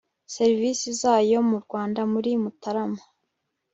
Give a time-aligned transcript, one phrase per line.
[0.35, 3.01] serivisi zayo mu Rwanda muri Mutarama